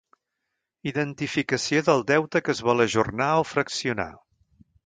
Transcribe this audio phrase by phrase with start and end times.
[0.91, 4.13] Identificació del deute que es vol ajornar o fraccionar.